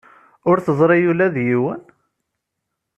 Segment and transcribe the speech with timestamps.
[0.49, 1.81] Ur teẓri ula d yiwen?